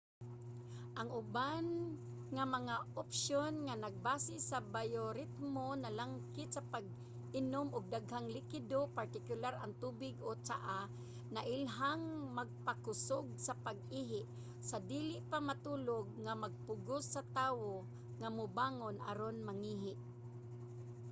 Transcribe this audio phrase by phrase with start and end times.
[0.99, 1.65] ang uban
[2.35, 9.73] nga mga opsyon nga nagbase sa bayoritmo nalangkit sa pag-inom og daghang likido partikular ang
[9.83, 10.81] tubig o tsaa
[11.35, 12.03] nailhang
[12.37, 14.23] magpakusog sa pag-ihi
[14.69, 17.71] sa dili pa matulog nga magpugos sa tawo
[18.21, 19.93] nga mubangon aron mangihi